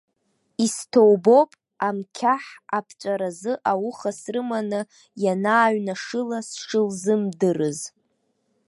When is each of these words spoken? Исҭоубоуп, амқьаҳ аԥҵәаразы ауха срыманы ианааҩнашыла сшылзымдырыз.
Исҭоубоуп, 0.65 1.51
амқьаҳ 1.87 2.43
аԥҵәаразы 2.77 3.53
ауха 3.71 4.11
срыманы 4.19 4.81
ианааҩнашыла 5.23 6.39
сшылзымдырыз. 6.49 7.79